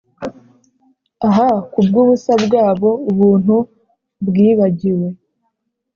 ah, 1.29 1.39
kubwubusa 1.71 2.33
bwabo, 2.45 2.89
ubuntu 3.09 3.55
bwibagiwe, 4.27 5.07